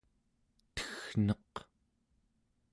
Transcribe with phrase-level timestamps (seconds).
[0.75, 1.53] teggneq